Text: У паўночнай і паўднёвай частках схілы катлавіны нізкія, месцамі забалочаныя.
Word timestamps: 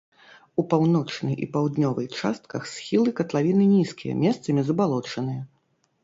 У 0.61 0.63
паўночнай 0.69 1.35
і 1.45 1.47
паўднёвай 1.57 2.07
частках 2.21 2.61
схілы 2.71 3.13
катлавіны 3.19 3.67
нізкія, 3.73 4.13
месцамі 4.23 4.61
забалочаныя. 4.71 5.41